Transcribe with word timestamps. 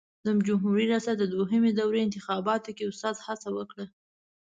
د 0.25 0.27
جمهوري 0.47 0.85
ریاست 0.91 1.15
د 1.19 1.25
دوهمې 1.35 1.71
دورې 1.79 1.99
انتخاباتو 2.03 2.75
کې 2.77 2.83
استاد 2.91 3.15
هڅه 3.27 3.49
وکړه. 3.57 3.85